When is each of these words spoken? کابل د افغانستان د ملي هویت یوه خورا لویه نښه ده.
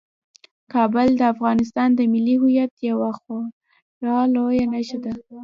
کابل 0.73 1.07
د 1.17 1.21
افغانستان 1.33 1.89
د 1.95 1.99
ملي 2.13 2.35
هویت 2.41 2.73
یوه 2.89 3.09
خورا 3.19 4.19
لویه 4.35 4.65
نښه 4.73 4.97
ده. 5.03 5.13